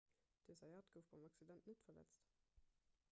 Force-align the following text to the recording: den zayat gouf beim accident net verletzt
den 0.47 0.55
zayat 0.61 0.89
gouf 0.95 1.09
beim 1.11 1.27
accident 1.27 1.67
net 1.67 1.79
verletzt 1.85 2.25